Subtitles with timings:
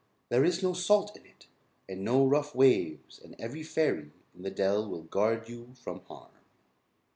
[0.29, 1.45] There is no salt in it,
[1.87, 6.31] and no rough waves and every fairy in the dell will guard you from harm."